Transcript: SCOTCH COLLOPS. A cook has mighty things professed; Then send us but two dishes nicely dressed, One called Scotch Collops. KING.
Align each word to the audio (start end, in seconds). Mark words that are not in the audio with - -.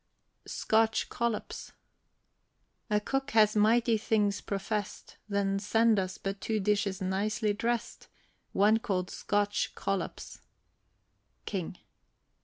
SCOTCH 0.47 1.09
COLLOPS. 1.09 1.73
A 2.89 2.99
cook 2.99 3.29
has 3.37 3.55
mighty 3.55 3.99
things 3.99 4.41
professed; 4.41 5.17
Then 5.29 5.59
send 5.59 5.99
us 5.99 6.17
but 6.17 6.41
two 6.41 6.59
dishes 6.59 7.01
nicely 7.03 7.53
dressed, 7.53 8.07
One 8.51 8.79
called 8.79 9.11
Scotch 9.11 9.75
Collops. 9.75 10.41
KING. 11.45 11.77